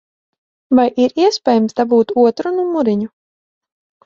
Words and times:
Vai 0.79 0.85
ir 1.03 1.13
iespējams 1.25 1.77
dabūt 1.81 2.15
otru 2.23 2.55
numuriņu? 2.57 3.11